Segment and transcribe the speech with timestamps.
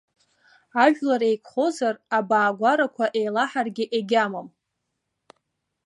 [0.83, 4.47] Ажәлар еиқәхозар, абаагәарақәа еилаҳаргьы егьамам.